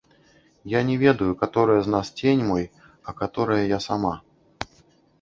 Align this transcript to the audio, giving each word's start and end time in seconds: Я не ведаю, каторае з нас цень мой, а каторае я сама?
Я 0.71 0.79
не 0.87 0.95
ведаю, 1.03 1.27
каторае 1.43 1.77
з 1.89 1.93
нас 1.97 2.11
цень 2.23 2.41
мой, 2.51 2.65
а 3.07 3.19
каторае 3.23 3.63
я 3.63 3.79
сама? 3.91 4.19